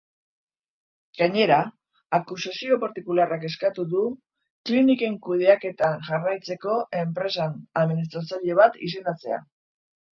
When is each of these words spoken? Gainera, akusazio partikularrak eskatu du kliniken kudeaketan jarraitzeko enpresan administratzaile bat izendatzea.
Gainera, 1.19 1.57
akusazio 2.19 2.79
partikularrak 2.85 3.45
eskatu 3.51 3.87
du 3.93 4.07
kliniken 4.71 5.21
kudeaketan 5.29 6.03
jarraitzeko 6.11 6.81
enpresan 7.05 7.57
administratzaile 7.87 8.63
bat 8.65 8.85
izendatzea. 8.91 9.45